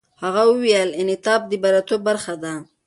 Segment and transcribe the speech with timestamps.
[0.23, 2.53] هغه وویل، انعطاف د بریالیتوب برخه ده.